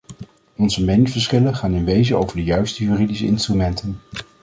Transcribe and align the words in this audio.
Onze 0.55 0.83
meningsverschillen 0.83 1.55
gaan 1.55 1.73
in 1.73 1.85
wezen 1.85 2.17
over 2.17 2.35
de 2.35 2.43
juiste 2.43 2.83
juridische 2.83 3.25
instrumenten. 3.25 3.99